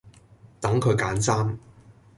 [0.59, 1.59] 等佢揀衫